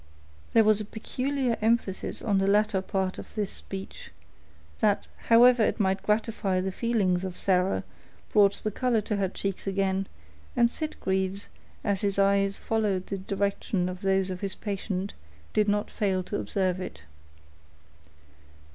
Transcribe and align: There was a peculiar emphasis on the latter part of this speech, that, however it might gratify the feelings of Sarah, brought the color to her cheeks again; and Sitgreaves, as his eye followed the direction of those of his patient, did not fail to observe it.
There 0.53 0.63
was 0.63 0.81
a 0.81 0.85
peculiar 0.85 1.57
emphasis 1.61 2.23
on 2.23 2.39
the 2.39 2.47
latter 2.47 2.81
part 2.81 3.19
of 3.19 3.35
this 3.35 3.51
speech, 3.51 4.09
that, 4.79 5.07
however 5.27 5.61
it 5.61 5.79
might 5.79 6.01
gratify 6.01 6.59
the 6.59 6.71
feelings 6.71 7.23
of 7.23 7.37
Sarah, 7.37 7.83
brought 8.33 8.53
the 8.63 8.71
color 8.71 9.01
to 9.01 9.17
her 9.17 9.29
cheeks 9.29 9.67
again; 9.67 10.07
and 10.55 10.71
Sitgreaves, 10.71 11.49
as 11.83 12.01
his 12.01 12.17
eye 12.17 12.49
followed 12.49 13.05
the 13.05 13.19
direction 13.19 13.87
of 13.87 14.01
those 14.01 14.31
of 14.31 14.41
his 14.41 14.55
patient, 14.55 15.13
did 15.53 15.69
not 15.69 15.91
fail 15.91 16.23
to 16.23 16.39
observe 16.39 16.79
it. 16.81 17.03